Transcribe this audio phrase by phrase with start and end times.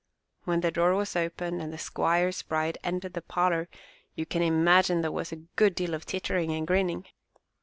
[0.45, 3.69] When the door was opened and the squire's bride entered the parlor
[4.15, 7.05] you can imagine there was a good deal of tittering and grinning.